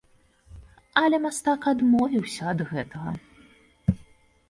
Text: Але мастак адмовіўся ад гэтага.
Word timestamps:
Але 1.01 1.17
мастак 1.27 1.61
адмовіўся 1.73 2.43
ад 2.55 2.59
гэтага. 2.73 3.17